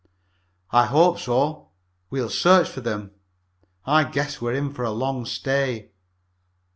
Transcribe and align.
"I 0.71 0.87
hope 0.87 1.19
so. 1.19 1.69
We'll 2.09 2.31
search 2.31 2.67
for 2.67 2.81
them. 2.81 3.11
I 3.85 4.03
guess 4.03 4.41
we're 4.41 4.55
in 4.55 4.73
for 4.73 4.83
a 4.83 4.89
long 4.89 5.27
stay." 5.27 5.91